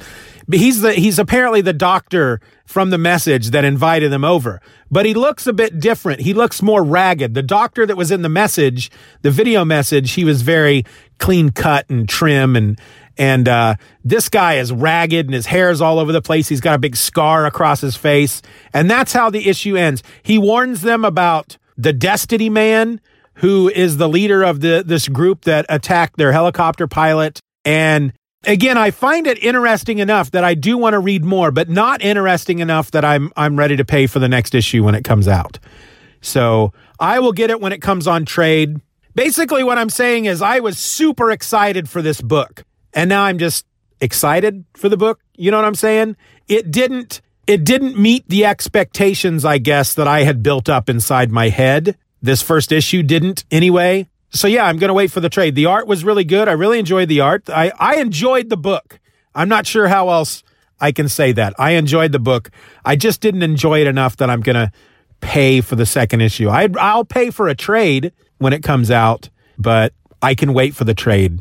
he's 0.50 0.80
the, 0.80 0.92
he's 0.92 1.18
apparently 1.18 1.60
the 1.60 1.72
doctor 1.72 2.40
from 2.64 2.90
the 2.90 2.98
message 2.98 3.50
that 3.50 3.64
invited 3.64 4.10
them 4.10 4.24
over. 4.24 4.60
But 4.90 5.06
he 5.06 5.14
looks 5.14 5.46
a 5.46 5.52
bit 5.52 5.78
different. 5.80 6.20
He 6.20 6.32
looks 6.32 6.62
more 6.62 6.82
ragged. 6.82 7.34
The 7.34 7.42
doctor 7.42 7.86
that 7.86 7.96
was 7.96 8.10
in 8.10 8.22
the 8.22 8.28
message, 8.28 8.90
the 9.22 9.30
video 9.30 9.64
message, 9.64 10.12
he 10.12 10.24
was 10.24 10.42
very 10.42 10.84
clean 11.18 11.50
cut 11.50 11.88
and 11.90 12.08
trim 12.08 12.56
and, 12.56 12.80
and 13.16 13.48
uh, 13.48 13.76
this 14.02 14.28
guy 14.28 14.54
is 14.54 14.72
ragged 14.72 15.26
and 15.26 15.34
his 15.34 15.46
hair 15.46 15.70
is 15.70 15.80
all 15.80 15.98
over 15.98 16.10
the 16.10 16.22
place. 16.22 16.48
He's 16.48 16.60
got 16.60 16.74
a 16.74 16.78
big 16.78 16.96
scar 16.96 17.46
across 17.46 17.80
his 17.80 17.96
face. 17.96 18.42
And 18.72 18.90
that's 18.90 19.12
how 19.12 19.30
the 19.30 19.48
issue 19.48 19.76
ends. 19.76 20.02
He 20.22 20.38
warns 20.38 20.82
them 20.82 21.04
about 21.04 21.56
the 21.76 21.92
Destiny 21.92 22.48
Man, 22.50 23.00
who 23.34 23.68
is 23.68 23.96
the 23.98 24.08
leader 24.08 24.42
of 24.42 24.60
the 24.60 24.82
this 24.84 25.08
group 25.08 25.42
that 25.42 25.66
attacked 25.68 26.16
their 26.16 26.32
helicopter 26.32 26.86
pilot. 26.86 27.40
And 27.64 28.12
again, 28.46 28.78
I 28.78 28.90
find 28.90 29.26
it 29.26 29.42
interesting 29.42 29.98
enough 29.98 30.30
that 30.32 30.44
I 30.44 30.54
do 30.54 30.78
want 30.78 30.94
to 30.94 30.98
read 30.98 31.24
more, 31.24 31.50
but 31.50 31.68
not 31.68 32.02
interesting 32.02 32.58
enough 32.58 32.90
that 32.92 33.04
I'm 33.04 33.32
I'm 33.36 33.56
ready 33.56 33.76
to 33.76 33.84
pay 33.84 34.06
for 34.06 34.18
the 34.18 34.28
next 34.28 34.54
issue 34.54 34.84
when 34.84 34.94
it 34.94 35.04
comes 35.04 35.28
out. 35.28 35.58
So 36.20 36.72
I 36.98 37.18
will 37.20 37.32
get 37.32 37.50
it 37.50 37.60
when 37.60 37.72
it 37.72 37.82
comes 37.82 38.06
on 38.06 38.24
trade. 38.24 38.80
Basically, 39.14 39.62
what 39.62 39.78
I'm 39.78 39.90
saying 39.90 40.24
is 40.24 40.42
I 40.42 40.60
was 40.60 40.78
super 40.78 41.30
excited 41.30 41.88
for 41.88 42.02
this 42.02 42.20
book, 42.20 42.64
and 42.92 43.08
now 43.08 43.24
I'm 43.24 43.38
just 43.38 43.66
excited 44.00 44.64
for 44.74 44.88
the 44.88 44.96
book. 44.96 45.20
You 45.36 45.50
know 45.50 45.58
what 45.58 45.66
I'm 45.66 45.74
saying? 45.74 46.16
It 46.48 46.70
didn't 46.70 47.20
it 47.46 47.64
didn't 47.64 47.98
meet 47.98 48.28
the 48.28 48.46
expectations, 48.46 49.44
I 49.44 49.58
guess, 49.58 49.94
that 49.94 50.08
I 50.08 50.22
had 50.22 50.42
built 50.42 50.68
up 50.68 50.88
inside 50.88 51.30
my 51.30 51.50
head. 51.50 51.96
This 52.22 52.40
first 52.40 52.72
issue 52.72 53.02
didn't 53.02 53.44
anyway. 53.50 54.08
So 54.34 54.48
yeah, 54.48 54.64
I'm 54.64 54.78
going 54.78 54.88
to 54.88 54.94
wait 54.94 55.12
for 55.12 55.20
the 55.20 55.28
trade. 55.28 55.54
The 55.54 55.66
art 55.66 55.86
was 55.86 56.04
really 56.04 56.24
good. 56.24 56.48
I 56.48 56.52
really 56.52 56.80
enjoyed 56.80 57.08
the 57.08 57.20
art. 57.20 57.48
I, 57.48 57.72
I 57.78 57.96
enjoyed 57.96 58.50
the 58.50 58.56
book. 58.56 58.98
I'm 59.34 59.48
not 59.48 59.66
sure 59.66 59.86
how 59.86 60.10
else 60.10 60.42
I 60.80 60.90
can 60.90 61.08
say 61.08 61.32
that. 61.32 61.54
I 61.58 61.72
enjoyed 61.72 62.12
the 62.12 62.18
book. 62.18 62.50
I 62.84 62.96
just 62.96 63.20
didn't 63.20 63.42
enjoy 63.42 63.80
it 63.80 63.86
enough 63.86 64.16
that 64.16 64.30
I'm 64.30 64.40
going 64.40 64.56
to 64.56 64.72
pay 65.20 65.60
for 65.60 65.76
the 65.76 65.86
second 65.86 66.20
issue. 66.20 66.48
I, 66.48 66.68
I'll 66.78 67.04
pay 67.04 67.30
for 67.30 67.48
a 67.48 67.54
trade 67.54 68.12
when 68.38 68.52
it 68.52 68.62
comes 68.62 68.90
out, 68.90 69.30
but 69.56 69.94
I 70.20 70.34
can 70.34 70.52
wait 70.52 70.74
for 70.74 70.84
the 70.84 70.94
trade 70.94 71.40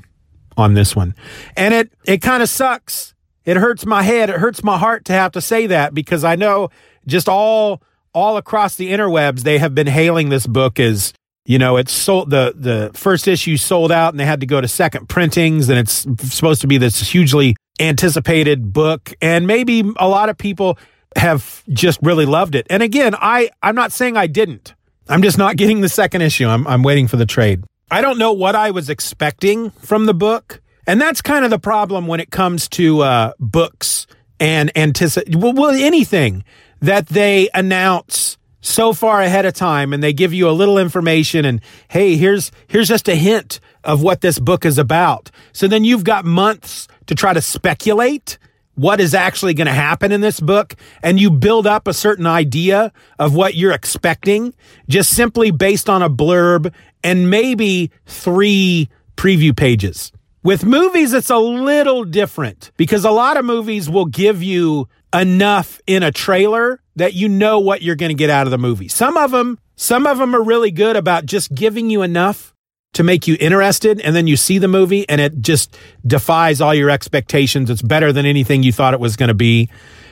on 0.56 0.76
this 0.76 0.96
one. 0.96 1.16
And 1.58 1.74
it, 1.74 1.92
it 2.06 2.22
kind 2.22 2.44
of 2.44 2.50
sucks. 2.50 3.16
It 3.44 3.58
hurts 3.58 3.86
my 3.88 4.04
head. 4.04 4.30
It 4.30 4.38
hurts 4.38 4.64
my 4.64 4.78
heart 4.78 5.06
to 5.06 5.14
have 5.14 5.32
to 5.34 5.42
say 5.42 5.68
that 5.68 5.96
because 5.96 6.24
I 6.24 6.36
know 6.36 6.70
just 7.08 7.28
all, 7.28 7.82
all 8.14 8.38
across 8.38 8.76
the 8.76 8.92
interwebs, 8.92 9.42
they 9.42 9.58
have 9.58 9.74
been 9.74 9.88
hailing 9.88 10.30
this 10.30 10.46
book 10.46 10.80
as 10.80 11.12
you 11.46 11.60
know, 11.60 11.78
it's 11.78 11.92
sold 11.92 12.30
the 12.30 12.54
the 12.56 12.92
first 12.94 13.28
issue 13.28 13.58
sold 13.58 13.92
out, 13.92 14.14
and 14.14 14.20
they 14.20 14.26
had 14.26 14.40
to 14.40 14.46
go 14.46 14.62
to 14.62 14.68
second 14.68 15.10
printings, 15.10 15.70
and 15.70 15.78
it's 15.78 16.06
supposed 16.34 16.62
to 16.62 16.68
be 16.68 16.78
this 16.78 17.00
hugely 17.02 17.56
anticipated 17.80 18.72
book, 18.72 19.14
and 19.22 19.46
maybe 19.46 19.84
a 19.98 20.08
lot 20.08 20.30
of 20.30 20.38
people 20.38 20.78
have 21.16 21.64
just 21.70 22.00
really 22.02 22.26
loved 22.26 22.56
it. 22.56 22.66
And 22.70 22.82
again, 22.82 23.14
I 23.16 23.50
I'm 23.62 23.76
not 23.76 23.92
saying 23.92 24.16
I 24.16 24.28
didn't. 24.28 24.74
I'm 25.10 25.22
just 25.22 25.38
not 25.38 25.56
getting 25.58 25.82
the 25.82 25.90
second 25.90 26.22
issue. 26.22 26.48
I'm 26.48 26.66
I'm 26.68 26.84
waiting 26.84 27.08
for 27.08 27.18
the 27.18 27.26
trade. 27.26 27.64
I 27.92 28.02
don't 28.02 28.18
know 28.18 28.34
what 28.34 28.56
I 28.56 28.72
was 28.72 28.90
expecting 28.90 29.70
from 29.72 30.06
the 30.06 30.14
book, 30.14 30.62
and 30.88 31.00
that's 31.00 31.22
kind 31.22 31.44
of 31.44 31.52
the 31.52 31.60
problem 31.60 32.08
when 32.08 32.20
it 32.20 32.32
comes 32.32 32.70
to 32.70 33.02
uh, 33.02 33.34
books 33.40 34.08
and 34.40 34.76
anticipate 34.78 35.36
well, 35.36 35.54
well 35.54 35.72
anything 35.72 36.44
that 36.80 37.08
they 37.08 37.50
announce 37.54 38.38
so 38.64 38.94
far 38.94 39.22
ahead 39.22 39.46
of 39.46 39.54
time 39.54 39.94
and 39.94 40.02
they 40.02 40.14
give 40.14 40.34
you 40.34 40.50
a 40.50 40.52
little 40.52 40.78
information 40.78 41.46
and 41.46 41.62
hey 41.90 42.16
here's 42.16 42.50
here's 42.68 42.88
just 42.88 43.08
a 43.10 43.16
hint 43.16 43.60
of 43.84 44.02
what 44.02 44.22
this 44.22 44.40
book 44.40 44.66
is 44.66 44.78
about. 44.78 45.30
So 45.52 45.68
then 45.68 45.84
you've 45.84 46.06
got 46.06 46.26
months 46.26 46.88
to 47.08 47.14
try 47.14 47.34
to 47.34 47.42
speculate 47.42 48.40
what 48.76 49.02
is 49.02 49.14
actually 49.14 49.54
going 49.54 49.68
to 49.68 49.74
happen 49.74 50.12
in 50.12 50.22
this 50.22 50.40
book 50.40 50.76
and 51.04 51.20
you 51.20 51.30
build 51.30 51.68
up 51.68 51.88
a 51.88 51.94
certain 51.94 52.26
idea 52.26 52.92
of 53.20 53.36
what 53.36 53.54
you're 53.54 53.74
expecting 53.74 54.54
just 54.88 55.14
simply 55.14 55.52
based 55.52 55.90
on 55.90 56.02
a 56.02 56.10
blurb 56.10 56.74
and 57.04 57.30
maybe 57.30 57.92
three 58.06 58.90
preview 59.18 59.56
pages. 59.56 60.14
With 60.42 60.64
movies 60.64 61.12
it's 61.12 61.30
a 61.30 61.38
little 61.38 62.06
different 62.06 62.72
because 62.78 63.04
a 63.04 63.12
lot 63.12 63.36
of 63.36 63.44
movies 63.44 63.90
will 63.90 64.06
give 64.06 64.42
you 64.42 64.88
enough 65.14 65.82
in 65.86 66.02
a 66.02 66.14
trailer 66.14 66.80
that 66.96 67.14
you 67.14 67.28
know 67.28 67.60
what 67.60 67.82
you're 67.82 67.96
going 67.96 68.10
to 68.10 68.16
get 68.16 68.30
out 68.30 68.48
of 68.48 68.52
the 68.52 68.58
movie. 68.58 68.88
Some 68.88 69.18
of 69.18 69.32
them, 69.32 69.60
some 69.76 70.06
of 70.06 70.18
them 70.18 70.36
are 70.36 70.44
really 70.44 70.72
good 70.72 70.96
about 70.96 71.26
just 71.26 71.54
giving 71.54 71.90
you 71.90 72.02
enough 72.02 72.54
to 72.94 73.04
make 73.04 73.28
you 73.28 73.36
interested 73.40 74.00
and 74.02 74.16
then 74.16 74.28
you 74.28 74.38
see 74.38 74.60
the 74.60 74.68
movie 74.68 75.08
and 75.10 75.20
it 75.20 75.42
just 75.42 75.76
defies 76.06 76.62
all 76.62 76.76
your 76.76 76.90
expectations. 76.90 77.70
It's 77.70 77.82
better 77.82 78.14
than 78.14 78.26
anything 78.26 78.64
you 78.64 78.72
thought 78.72 78.94
it 78.94 79.00
was 79.00 79.16
going 79.16 79.30
to 79.30 79.34
be. 79.34 79.70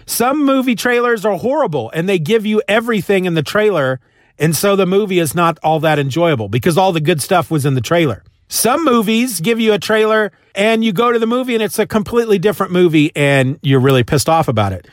Some 0.08 0.44
movie 0.44 0.76
trailers 0.76 1.24
are 1.24 1.38
horrible 1.38 1.92
and 1.94 2.10
they 2.10 2.18
give 2.18 2.46
you 2.46 2.62
everything 2.68 3.26
in 3.26 3.36
the 3.36 3.44
trailer 3.44 4.00
and 4.40 4.56
so 4.56 4.76
the 4.76 4.88
movie 4.88 5.20
is 5.20 5.36
not 5.36 5.60
all 5.62 5.80
that 5.82 6.00
enjoyable 6.00 6.50
because 6.50 6.76
all 6.76 6.92
the 6.92 7.00
good 7.02 7.22
stuff 7.22 7.52
was 7.52 7.66
in 7.66 7.76
the 7.76 7.82
trailer. 7.82 8.24
Some 8.48 8.84
movies 8.84 9.40
give 9.40 9.60
you 9.60 9.74
a 9.74 9.80
trailer 9.80 10.32
and 10.56 10.84
you 10.84 10.92
go 10.92 11.12
to 11.12 11.20
the 11.20 11.28
movie 11.28 11.54
and 11.54 11.62
it's 11.62 11.78
a 11.78 11.86
completely 11.86 12.40
different 12.40 12.72
movie 12.72 13.12
and 13.16 13.60
you're 13.62 13.80
really 13.80 14.04
pissed 14.04 14.28
off 14.28 14.48
about 14.48 14.74
it. 14.74 14.88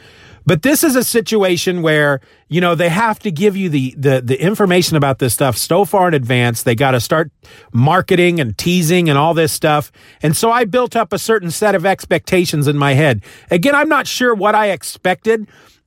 But 0.49 0.63
this 0.63 0.83
is 0.83 0.97
a 0.97 1.05
situation 1.05 1.83
where, 1.83 2.23
you 2.49 2.63
know, 2.63 2.75
they 2.75 2.89
have 2.89 3.19
to 3.19 3.31
give 3.31 3.55
you 3.55 3.69
the, 3.69 3.95
the, 3.99 4.23
the 4.23 4.43
information 4.43 4.97
about 4.97 5.19
this 5.19 5.35
stuff 5.35 5.59
so 5.59 5.85
far 5.85 6.09
in 6.09 6.15
advance. 6.15 6.63
They 6.63 6.75
got 6.75 6.93
to 6.93 7.01
start 7.01 7.31
marketing 7.71 8.41
and 8.41 8.57
teasing 8.57 9.11
and 9.11 9.19
all 9.19 9.35
this 9.35 9.53
stuff. 9.53 9.93
And 10.23 10.35
so 10.35 10.51
I 10.51 10.65
built 10.65 10.97
up 10.97 11.13
a 11.13 11.19
certain 11.19 11.51
set 11.51 11.75
of 11.75 11.85
expectations 11.85 12.67
in 12.67 12.79
my 12.79 12.95
head. 12.95 13.23
Again, 13.51 13.75
I'm 13.75 13.91
not 13.91 14.07
sure 14.07 14.35
what 14.35 14.55
I 14.55 14.71
expected. 14.71 15.47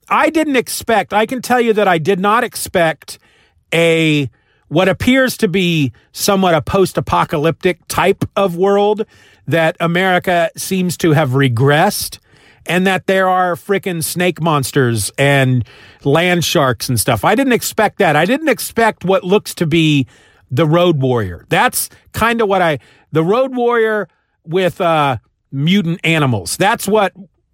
I 0.10 0.30
didn't 0.30 0.58
expect, 0.58 1.12
I 1.12 1.26
can 1.26 1.42
tell 1.42 1.60
you 1.60 1.74
that 1.74 1.88
I 1.88 1.98
did 1.98 2.20
not 2.20 2.44
expect 2.44 3.18
a, 3.74 4.30
what 4.68 4.88
appears 4.88 5.38
to 5.38 5.48
be 5.48 5.92
somewhat 6.12 6.54
a 6.54 6.62
post 6.62 7.00
apocalyptic 7.00 7.80
type 7.88 8.26
of 8.36 8.58
world 8.58 9.08
that 9.48 9.76
America 9.80 10.52
seems 10.56 10.98
to 10.98 11.14
have 11.14 11.32
regressed 11.32 12.20
and 12.66 12.86
that 12.88 13.08
there 13.08 13.28
are 13.28 13.56
freaking 13.56 14.04
snake 14.04 14.42
monsters 14.42 15.12
and 15.18 15.66
land 16.04 16.44
sharks 16.46 16.90
and 16.90 17.00
stuff. 17.00 17.24
I 17.24 17.36
didn't 17.36 17.54
expect 17.54 18.00
that. 18.00 18.16
I 18.16 18.26
didn't 18.26 18.50
expect 18.50 19.04
what 19.04 19.24
looks 19.24 19.54
to 19.56 19.66
be 19.66 20.08
the 20.50 20.66
Road 20.66 21.02
Warrior. 21.02 21.46
That's 21.50 21.90
kind 22.12 22.42
of 22.42 22.48
what 22.48 22.62
I 22.62 22.80
the 23.12 23.24
Road 23.24 23.56
Warrior 23.56 24.08
with 24.46 24.82
uh 24.82 25.18
mutant 25.52 26.00
animals. 26.04 26.58
That's 26.58 26.88
what 26.88 27.14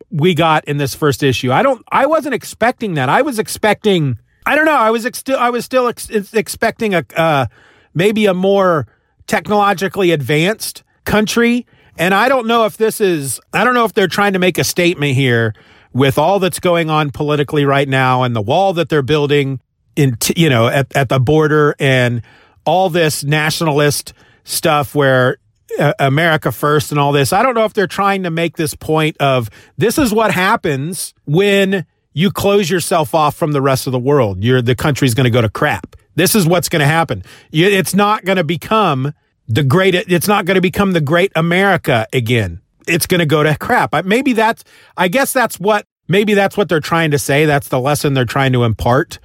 we 0.09 0.33
got 0.33 0.65
in 0.65 0.77
this 0.77 0.95
first 0.95 1.23
issue. 1.23 1.51
I 1.51 1.63
don't 1.63 1.83
I 1.91 2.05
wasn't 2.05 2.35
expecting 2.35 2.95
that. 2.95 3.09
I 3.09 3.21
was 3.21 3.39
expecting 3.39 4.17
I 4.45 4.55
don't 4.55 4.65
know. 4.65 4.77
I 4.77 4.91
was 4.91 5.05
ex- 5.05 5.19
still 5.19 5.37
I 5.37 5.49
was 5.49 5.65
still 5.65 5.87
ex- 5.87 6.09
expecting 6.33 6.95
a 6.95 7.03
uh 7.15 7.45
maybe 7.93 8.25
a 8.25 8.33
more 8.33 8.87
technologically 9.27 10.11
advanced 10.11 10.83
country 11.05 11.65
and 11.97 12.13
I 12.13 12.29
don't 12.29 12.47
know 12.47 12.65
if 12.65 12.77
this 12.77 13.01
is, 13.01 13.39
I 13.53 13.63
don't 13.63 13.73
know 13.73 13.85
if 13.85 13.93
they're 13.93 14.07
trying 14.07 14.33
to 14.33 14.39
make 14.39 14.57
a 14.57 14.63
statement 14.63 15.15
here 15.15 15.53
with 15.93 16.17
all 16.17 16.39
that's 16.39 16.59
going 16.59 16.89
on 16.89 17.11
politically 17.11 17.65
right 17.65 17.87
now 17.87 18.23
and 18.23 18.35
the 18.35 18.41
wall 18.41 18.73
that 18.73 18.89
they're 18.89 19.01
building 19.01 19.59
in, 19.95 20.17
you 20.35 20.49
know, 20.49 20.67
at, 20.67 20.95
at 20.95 21.09
the 21.09 21.19
border 21.19 21.75
and 21.79 22.21
all 22.65 22.89
this 22.89 23.23
nationalist 23.23 24.13
stuff 24.43 24.93
where 24.93 25.37
uh, 25.79 25.93
America 25.99 26.51
first 26.51 26.91
and 26.91 26.99
all 26.99 27.11
this. 27.11 27.33
I 27.33 27.43
don't 27.43 27.55
know 27.55 27.65
if 27.65 27.73
they're 27.73 27.87
trying 27.87 28.23
to 28.23 28.31
make 28.31 28.57
this 28.57 28.73
point 28.73 29.17
of 29.19 29.49
this 29.77 29.97
is 29.97 30.13
what 30.13 30.31
happens 30.31 31.13
when 31.25 31.85
you 32.13 32.31
close 32.31 32.69
yourself 32.69 33.13
off 33.13 33.35
from 33.35 33.51
the 33.51 33.61
rest 33.61 33.87
of 33.87 33.91
the 33.91 33.99
world. 33.99 34.43
You're, 34.43 34.61
the 34.61 34.75
country's 34.75 35.13
going 35.13 35.25
to 35.25 35.31
go 35.31 35.41
to 35.41 35.49
crap. 35.49 35.95
This 36.15 36.35
is 36.35 36.47
what's 36.47 36.69
going 36.69 36.79
to 36.79 36.87
happen. 36.87 37.23
It's 37.51 37.93
not 37.93 38.25
going 38.25 38.37
to 38.37 38.43
become 38.43 39.13
the 39.47 39.63
great, 39.63 39.95
it's 39.95 40.27
not 40.27 40.45
going 40.45 40.55
to 40.55 40.61
become 40.61 40.91
the 40.91 41.01
great 41.01 41.31
America 41.35 42.07
again. 42.13 42.61
It's 42.87 43.05
going 43.05 43.19
to 43.19 43.25
go 43.25 43.43
to 43.43 43.55
crap. 43.57 43.93
Maybe 44.05 44.33
that's, 44.33 44.63
I 44.95 45.07
guess 45.07 45.33
that's 45.33 45.59
what, 45.59 45.85
maybe 46.07 46.33
that's 46.33 46.55
what 46.55 46.69
they're 46.69 46.79
trying 46.79 47.11
to 47.11 47.19
say. 47.19 47.45
That's 47.45 47.67
the 47.67 47.79
lesson 47.79 48.13
they're 48.13 48.25
trying 48.25 48.53
to 48.53 48.63
impart. 48.63 49.19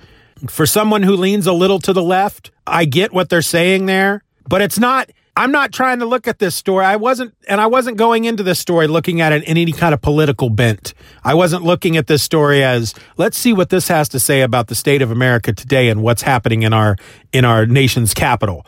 For 0.49 0.67
someone 0.67 1.05
who 1.05 1.15
leans 1.15 1.47
a 1.47 1.53
little 1.53 1.79
to 1.81 1.93
the 1.93 2.03
left, 2.03 2.51
I 2.67 2.85
get 2.85 3.13
what 3.13 3.29
they're 3.29 3.43
saying 3.43 3.87
there, 3.87 4.25
but 4.49 4.61
it's 4.61 4.79
not, 4.79 5.11
I'm 5.37 5.53
not 5.53 5.73
trying 5.73 6.01
to 6.01 6.07
look 6.07 6.27
at 6.27 6.41
this 6.41 6.55
story. 6.55 6.85
I 6.85 6.97
wasn't, 6.97 7.35
and 7.49 7.61
I 7.61 7.67
wasn't 7.67 7.97
going 7.97 8.25
into 8.25 8.43
this 8.43 8.59
story 8.59 8.89
looking 8.89 9.21
at 9.21 9.33
it 9.33 9.45
in 9.45 9.57
any 9.57 9.73
kind 9.73 9.95
of 9.95 10.03
political 10.03 10.51
bent. 10.51 10.95
I 11.23 11.35
wasn't 11.35 11.63
looking 11.63 11.97
at 11.97 12.09
this 12.09 12.23
story 12.23 12.65
as, 12.65 12.95
let's 13.17 13.39
see 13.39 13.53
what 13.53 13.71
this 13.71 13.87
has 13.89 14.09
to 14.11 14.21
say 14.21 14.43
about 14.43 14.67
the 14.67 14.75
state 14.75 15.01
of 15.01 15.11
America 15.13 15.53
today 15.53 15.89
and 15.89 16.03
what's 16.03 16.23
happening 16.23 16.65
in 16.65 16.73
our, 16.73 16.97
in 17.33 17.45
our 17.45 17.65
nation's 17.65 18.13
capital. 18.13 18.67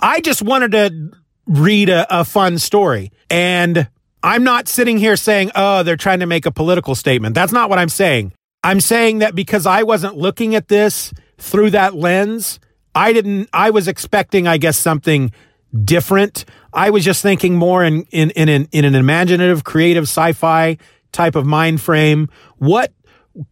I 0.00 0.20
just 0.20 0.42
wanted 0.42 0.72
to 0.72 1.10
read 1.46 1.88
a, 1.88 2.20
a 2.20 2.24
fun 2.24 2.58
story. 2.58 3.12
And 3.28 3.88
I'm 4.22 4.44
not 4.44 4.68
sitting 4.68 4.98
here 4.98 5.16
saying, 5.16 5.50
oh, 5.54 5.82
they're 5.82 5.96
trying 5.96 6.20
to 6.20 6.26
make 6.26 6.46
a 6.46 6.50
political 6.50 6.94
statement. 6.94 7.34
That's 7.34 7.52
not 7.52 7.70
what 7.70 7.78
I'm 7.78 7.88
saying. 7.88 8.32
I'm 8.62 8.80
saying 8.80 9.18
that 9.18 9.34
because 9.34 9.66
I 9.66 9.82
wasn't 9.82 10.16
looking 10.16 10.54
at 10.54 10.68
this 10.68 11.12
through 11.38 11.70
that 11.70 11.94
lens, 11.94 12.60
I 12.94 13.12
didn't, 13.12 13.48
I 13.52 13.70
was 13.70 13.88
expecting, 13.88 14.46
I 14.46 14.58
guess, 14.58 14.78
something 14.78 15.32
different. 15.84 16.44
I 16.72 16.90
was 16.90 17.04
just 17.04 17.22
thinking 17.22 17.56
more 17.56 17.84
in 17.84 18.02
in 18.10 18.30
in 18.30 18.68
in 18.70 18.84
an 18.84 18.94
imaginative, 18.94 19.64
creative 19.64 20.04
sci-fi 20.04 20.76
type 21.12 21.36
of 21.36 21.46
mind 21.46 21.80
frame. 21.80 22.28
What 22.58 22.92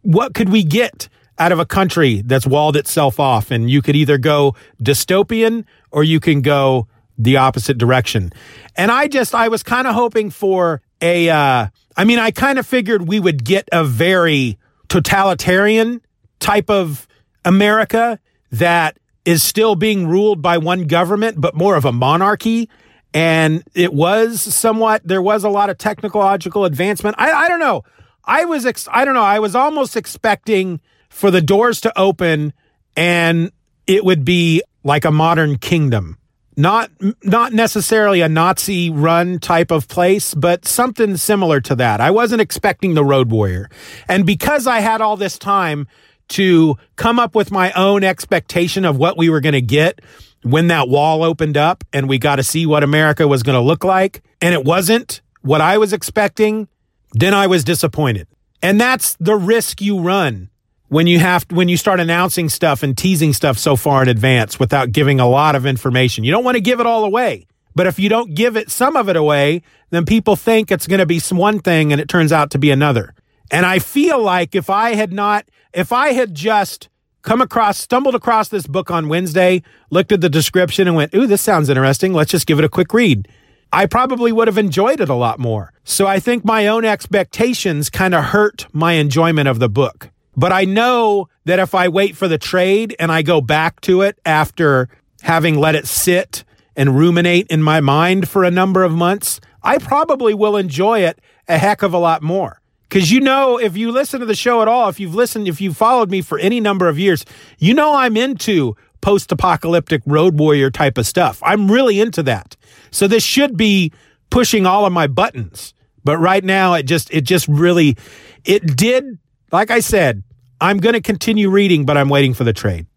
what 0.01 0.33
could 0.33 0.49
we 0.49 0.63
get 0.63 1.09
out 1.37 1.51
of 1.51 1.59
a 1.59 1.65
country 1.65 2.21
that's 2.25 2.45
walled 2.45 2.75
itself 2.75 3.19
off? 3.19 3.51
And 3.51 3.69
you 3.69 3.81
could 3.81 3.95
either 3.95 4.17
go 4.17 4.55
dystopian 4.81 5.65
or 5.91 6.03
you 6.03 6.19
can 6.19 6.41
go 6.41 6.87
the 7.17 7.37
opposite 7.37 7.77
direction. 7.77 8.31
And 8.75 8.91
I 8.91 9.07
just 9.07 9.35
I 9.35 9.47
was 9.49 9.63
kind 9.63 9.87
of 9.87 9.93
hoping 9.93 10.29
for 10.29 10.81
a. 11.01 11.29
Uh, 11.29 11.67
I 11.97 12.03
mean, 12.05 12.19
I 12.19 12.31
kind 12.31 12.57
of 12.57 12.65
figured 12.65 13.07
we 13.07 13.19
would 13.19 13.43
get 13.43 13.67
a 13.71 13.83
very 13.83 14.57
totalitarian 14.87 16.01
type 16.39 16.69
of 16.69 17.07
America 17.43 18.19
that 18.51 18.97
is 19.25 19.43
still 19.43 19.75
being 19.75 20.07
ruled 20.07 20.41
by 20.41 20.57
one 20.57 20.85
government, 20.85 21.39
but 21.39 21.55
more 21.55 21.75
of 21.75 21.85
a 21.85 21.91
monarchy. 21.91 22.69
And 23.13 23.63
it 23.75 23.93
was 23.93 24.41
somewhat, 24.41 25.01
there 25.03 25.21
was 25.21 25.43
a 25.43 25.49
lot 25.49 25.69
of 25.69 25.77
technological 25.77 26.65
advancement. 26.65 27.15
I, 27.19 27.31
I 27.31 27.47
don't 27.47 27.59
know. 27.59 27.83
I 28.23 28.45
was, 28.45 28.65
ex- 28.65 28.87
I 28.91 29.05
don't 29.05 29.15
know. 29.15 29.23
I 29.23 29.39
was 29.39 29.55
almost 29.55 29.95
expecting 29.95 30.79
for 31.09 31.31
the 31.31 31.41
doors 31.41 31.81
to 31.81 31.99
open 31.99 32.53
and 32.95 33.51
it 33.87 34.05
would 34.05 34.23
be 34.23 34.61
like 34.89 35.05
a 35.05 35.11
modern 35.11 35.55
kingdom. 35.59 36.17
Not, 36.57 36.89
not 37.23 37.53
necessarily 37.53 38.21
a 38.21 38.27
Nazi 38.27 38.89
run 38.89 39.37
type 39.37 39.69
of 39.69 39.87
place, 39.87 40.33
but 40.33 40.65
something 40.65 41.15
similar 41.15 41.61
to 41.61 41.75
that. 41.75 42.01
I 42.01 42.09
wasn't 42.09 42.41
expecting 42.41 42.95
the 42.95 43.05
Road 43.05 43.29
Warrior. 43.29 43.69
And 44.07 44.25
because 44.25 44.65
I 44.65 44.79
had 44.79 44.99
all 44.99 45.15
this 45.15 45.37
time 45.37 45.87
to 46.29 46.75
come 46.95 47.19
up 47.19 47.35
with 47.35 47.51
my 47.51 47.71
own 47.73 48.03
expectation 48.03 48.83
of 48.83 48.97
what 48.97 49.15
we 49.15 49.29
were 49.29 49.41
going 49.41 49.53
to 49.53 49.61
get 49.61 50.01
when 50.41 50.67
that 50.69 50.89
wall 50.89 51.23
opened 51.23 51.55
up 51.55 51.83
and 51.93 52.09
we 52.09 52.17
got 52.17 52.37
to 52.37 52.43
see 52.43 52.65
what 52.65 52.83
America 52.83 53.27
was 53.27 53.43
going 53.43 53.57
to 53.57 53.61
look 53.61 53.83
like. 53.83 54.23
And 54.41 54.55
it 54.55 54.65
wasn't 54.65 55.21
what 55.43 55.61
I 55.61 55.77
was 55.77 55.93
expecting. 55.93 56.67
Then 57.13 57.35
I 57.35 57.45
was 57.45 57.63
disappointed. 57.63 58.27
And 58.63 58.81
that's 58.81 59.15
the 59.19 59.35
risk 59.35 59.81
you 59.81 59.99
run 59.99 60.48
when 60.89 61.07
you 61.07 61.19
have 61.19 61.45
when 61.51 61.69
you 61.69 61.77
start 61.77 61.99
announcing 61.99 62.49
stuff 62.49 62.83
and 62.83 62.97
teasing 62.97 63.33
stuff 63.33 63.57
so 63.57 63.75
far 63.75 64.03
in 64.03 64.09
advance 64.09 64.59
without 64.59 64.91
giving 64.91 65.19
a 65.19 65.27
lot 65.27 65.55
of 65.55 65.65
information. 65.65 66.23
You 66.23 66.31
don't 66.31 66.43
want 66.43 66.55
to 66.55 66.61
give 66.61 66.79
it 66.79 66.85
all 66.85 67.05
away. 67.05 67.45
But 67.75 67.87
if 67.87 67.99
you 67.99 68.09
don't 68.09 68.33
give 68.33 68.57
it 68.57 68.69
some 68.69 68.97
of 68.97 69.07
it 69.07 69.15
away, 69.15 69.61
then 69.91 70.03
people 70.03 70.35
think 70.35 70.71
it's 70.71 70.87
going 70.87 70.99
to 70.99 71.05
be 71.05 71.19
some 71.19 71.37
one 71.37 71.59
thing 71.59 71.91
and 71.91 72.01
it 72.01 72.09
turns 72.09 72.31
out 72.31 72.51
to 72.51 72.59
be 72.59 72.71
another. 72.71 73.13
And 73.51 73.65
I 73.65 73.79
feel 73.79 74.21
like 74.21 74.55
if 74.55 74.69
I 74.69 74.95
had 74.95 75.13
not 75.13 75.45
if 75.73 75.91
I 75.91 76.13
had 76.13 76.33
just 76.33 76.89
come 77.21 77.41
across, 77.41 77.77
stumbled 77.77 78.15
across 78.15 78.49
this 78.49 78.65
book 78.65 78.89
on 78.89 79.07
Wednesday, 79.07 79.61
looked 79.91 80.11
at 80.11 80.21
the 80.21 80.29
description 80.29 80.87
and 80.87 80.95
went, 80.95 81.13
Ooh, 81.13 81.27
this 81.27 81.41
sounds 81.41 81.69
interesting. 81.69 82.13
Let's 82.13 82.31
just 82.31 82.47
give 82.47 82.59
it 82.59 82.65
a 82.65 82.69
quick 82.69 82.93
read. 82.93 83.27
I 83.71 83.85
probably 83.85 84.31
would 84.31 84.47
have 84.47 84.57
enjoyed 84.57 84.99
it 84.99 85.09
a 85.09 85.15
lot 85.15 85.37
more. 85.37 85.71
So 85.83 86.07
I 86.07 86.19
think 86.19 86.43
my 86.43 86.67
own 86.67 86.85
expectations 86.85 87.91
kind 87.91 88.15
of 88.15 88.25
hurt 88.25 88.65
my 88.73 88.93
enjoyment 88.93 89.47
of 89.47 89.59
the 89.59 89.69
book. 89.69 90.09
But 90.35 90.51
I 90.51 90.65
know 90.65 91.27
that 91.45 91.59
if 91.59 91.75
I 91.75 91.87
wait 91.87 92.15
for 92.15 92.27
the 92.27 92.37
trade 92.37 92.95
and 92.99 93.11
I 93.11 93.21
go 93.21 93.41
back 93.41 93.81
to 93.81 94.01
it 94.01 94.19
after 94.25 94.89
having 95.21 95.57
let 95.57 95.75
it 95.75 95.87
sit 95.87 96.43
and 96.75 96.97
ruminate 96.97 97.47
in 97.47 97.61
my 97.61 97.81
mind 97.81 98.29
for 98.29 98.43
a 98.43 98.51
number 98.51 98.83
of 98.83 98.91
months, 98.93 99.41
I 99.61 99.77
probably 99.77 100.33
will 100.33 100.55
enjoy 100.55 100.99
it 101.01 101.19
a 101.47 101.57
heck 101.57 101.81
of 101.81 101.93
a 101.93 101.97
lot 101.97 102.21
more. 102.21 102.61
Because 102.87 103.11
you 103.11 103.19
know, 103.19 103.59
if 103.59 103.77
you 103.77 103.91
listen 103.91 104.19
to 104.19 104.25
the 104.25 104.35
show 104.35 104.61
at 104.61 104.67
all, 104.67 104.89
if 104.89 104.99
you've 104.99 105.13
listened, 105.13 105.47
if 105.47 105.61
you've 105.61 105.77
followed 105.77 106.09
me 106.09 106.21
for 106.21 106.39
any 106.39 106.59
number 106.59 106.87
of 106.87 106.97
years, 106.97 107.25
you 107.59 107.73
know 107.73 107.93
I'm 107.93 108.17
into 108.17 108.75
post 109.01 109.31
apocalyptic 109.31 110.01
road 110.05 110.39
warrior 110.39 110.71
type 110.71 110.97
of 110.97 111.05
stuff. 111.05 111.41
I'm 111.43 111.69
really 111.71 111.99
into 111.99 112.23
that. 112.23 112.55
So 112.91 113.07
this 113.07 113.23
should 113.23 113.57
be 113.57 113.91
pushing 114.29 114.65
all 114.65 114.85
of 114.85 114.93
my 114.93 115.07
buttons. 115.07 115.73
But 116.03 116.17
right 116.17 116.43
now, 116.43 116.73
it 116.73 116.83
just, 116.83 117.13
it 117.13 117.21
just 117.21 117.47
really, 117.47 117.97
it 118.45 118.75
did, 118.75 119.19
like 119.51 119.71
I 119.71 119.79
said, 119.79 120.23
I'm 120.61 120.77
going 120.77 120.93
to 120.93 121.01
continue 121.01 121.49
reading, 121.49 121.85
but 121.85 121.97
I'm 121.97 122.09
waiting 122.09 122.33
for 122.33 122.43
the 122.43 122.53
trade. 122.53 122.87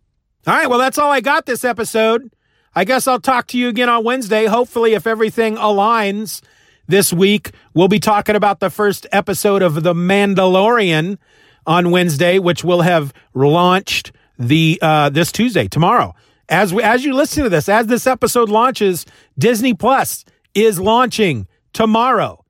All 0.46 0.54
right. 0.54 0.68
Well, 0.68 0.78
that's 0.78 0.98
all 0.98 1.10
I 1.10 1.20
got 1.20 1.46
this 1.46 1.64
episode. 1.64 2.32
I 2.74 2.84
guess 2.84 3.06
I'll 3.06 3.20
talk 3.20 3.46
to 3.48 3.58
you 3.58 3.68
again 3.68 3.88
on 3.88 4.02
Wednesday. 4.02 4.46
Hopefully, 4.46 4.94
if 4.94 5.06
everything 5.06 5.56
aligns 5.56 6.42
this 6.86 7.12
week, 7.12 7.52
we'll 7.74 7.88
be 7.88 8.00
talking 8.00 8.34
about 8.34 8.60
the 8.60 8.70
first 8.70 9.06
episode 9.12 9.62
of 9.62 9.82
The 9.82 9.94
Mandalorian 9.94 11.18
on 11.66 11.90
Wednesday, 11.90 12.38
which 12.38 12.64
will 12.64 12.82
have 12.82 13.12
launched 13.34 14.12
the 14.38 14.78
uh, 14.82 15.10
this 15.10 15.30
Tuesday, 15.30 15.68
tomorrow. 15.68 16.14
As 16.48 16.74
we, 16.74 16.82
as 16.82 17.04
you 17.04 17.14
listen 17.14 17.44
to 17.44 17.50
this, 17.50 17.68
as 17.68 17.86
this 17.86 18.06
episode 18.06 18.48
launches, 18.48 19.06
Disney 19.38 19.74
Plus 19.74 20.24
is 20.54 20.80
launching 20.80 21.46
tomorrow. 21.72 22.41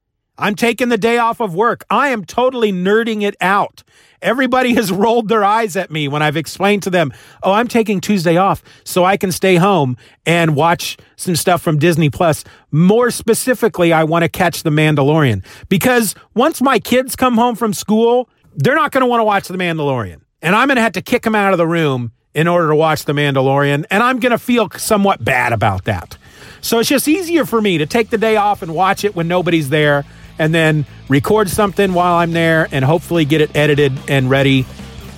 I'm 0.43 0.57
taking 0.57 0.89
the 0.89 0.99
day 0.99 1.19
off 1.19 1.39
of 1.39 1.55
work. 1.55 1.85
I 1.89 2.09
am 2.09 2.25
totally 2.25 2.73
nerding 2.73 3.23
it 3.23 3.37
out. 3.41 3.85
Everybody 4.21 4.75
has 4.75 4.91
rolled 4.93 5.29
their 5.29 5.45
eyes 5.45 5.77
at 5.77 5.89
me 5.89 6.09
when 6.09 6.21
I've 6.21 6.37
explained 6.37 6.83
to 6.83 6.91
them, 6.91 7.13
oh, 7.45 7.53
I'm 7.53 7.69
taking 7.69 8.01
Tuesday 8.01 8.37
off 8.37 8.61
so 8.83 9.05
I 9.05 9.17
can 9.17 9.31
stay 9.31 9.55
home 9.55 9.97
and 10.27 10.57
watch 10.57 10.97
some 11.15 11.37
stuff 11.37 11.63
from 11.63 11.79
Disney 11.79 12.11
Plus. 12.11 12.43
More 12.73 13.13
specifically, 13.13 13.93
I 13.93 14.03
want 14.03 14.25
to 14.25 14.29
catch 14.29 14.65
The 14.65 14.71
Mandalorian 14.71 15.45
because 15.69 16.17
once 16.35 16.61
my 16.61 16.81
kids 16.81 17.15
come 17.15 17.37
home 17.37 17.55
from 17.55 17.73
school, 17.73 18.29
they're 18.57 18.75
not 18.75 18.91
going 18.91 19.03
to 19.03 19.07
want 19.07 19.21
to 19.21 19.25
watch 19.25 19.47
The 19.47 19.57
Mandalorian. 19.57 20.23
And 20.43 20.57
I'm 20.57 20.67
going 20.67 20.77
to 20.77 20.83
have 20.83 20.95
to 20.95 21.03
kick 21.03 21.23
them 21.23 21.37
out 21.37 21.53
of 21.53 21.59
the 21.59 21.69
room 21.69 22.11
in 22.35 22.49
order 22.49 22.67
to 22.67 22.75
watch 22.75 23.05
The 23.05 23.13
Mandalorian. 23.13 23.85
And 23.93 24.03
I'm 24.03 24.19
going 24.19 24.33
to 24.33 24.39
feel 24.39 24.69
somewhat 24.71 25.25
bad 25.25 25.53
about 25.53 25.85
that. 25.85 26.19
So 26.63 26.81
it's 26.81 26.89
just 26.89 27.07
easier 27.07 27.45
for 27.47 27.61
me 27.61 27.79
to 27.79 27.87
take 27.87 28.11
the 28.11 28.19
day 28.19 28.35
off 28.35 28.61
and 28.61 28.75
watch 28.75 29.05
it 29.05 29.15
when 29.15 29.29
nobody's 29.29 29.69
there 29.69 30.05
and 30.39 30.55
then 30.55 30.87
record 31.09 31.49
something 31.49 31.93
while 31.93 32.15
I'm 32.15 32.33
there 32.33 32.69
and 32.73 32.85
hopefully 32.85 33.25
get 33.25 33.41
it 33.41 33.55
edited 33.57 33.93
and 34.09 34.31
ready 34.31 34.67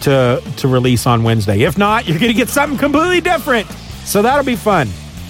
to 0.02 0.42
to 0.58 0.68
release 0.68 1.06
on 1.06 1.22
Wednesday. 1.22 1.62
If 1.62 1.78
not, 1.78 2.06
you're 2.06 2.18
going 2.18 2.32
to 2.32 2.36
get 2.36 2.48
something 2.48 2.78
completely 2.78 3.20
different. 3.20 3.68
So 4.04 4.22
that'll 4.22 4.44
be 4.44 4.56
fun. 4.56 4.88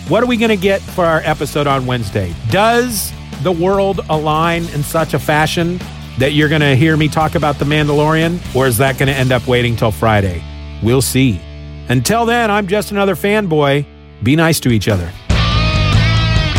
What 0.09 0.23
are 0.23 0.27
we 0.27 0.37
going 0.37 0.51
to 0.51 0.57
get 0.57 0.81
for 0.81 1.05
our 1.05 1.20
episode 1.20 1.66
on 1.66 1.87
Wednesday? 1.87 2.35
Does 2.51 3.12
the 3.42 3.53
world 3.53 4.01
align 4.11 4.64
in 4.68 4.83
such 4.83 5.14
a 5.14 5.18
fashion 5.18 5.81
that 6.18 6.33
you're 6.33 6.49
going 6.49 6.61
to 6.61 6.77
hear 6.77 6.97
me 6.97 7.09
talk 7.09 7.35
about 7.35 7.59
The 7.59 7.64
Mandalorian 7.64 8.55
or 8.55 8.66
is 8.66 8.79
that 8.79 8.99
going 8.99 9.09
to 9.09 9.14
end 9.14 9.33
up 9.33 9.47
waiting 9.47 9.77
till 9.77 9.90
Friday? 9.90 10.42
We'll 10.83 11.03
see. 11.03 11.40
Until 11.88 12.27
then, 12.27 12.51
I'm 12.51 12.66
just 12.66 12.90
another 12.90 13.14
fanboy. 13.14 13.87
Be 14.23 14.37
nice 14.37 14.61
to 14.61 14.70
each 14.70 14.88
other. 14.88 15.11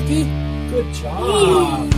Good 0.00 0.94
job. 0.94 1.97